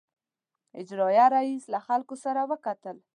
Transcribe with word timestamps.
اجرائیه 0.81 1.25
رییس 1.33 1.63
له 1.73 1.79
خلکو 1.87 2.15
سره 2.23 2.41
وکتل. 2.51 2.97